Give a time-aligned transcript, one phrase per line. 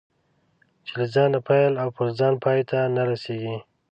[0.85, 3.55] چې له ځانه پیل او پر ځان پای ته نه رسېږي.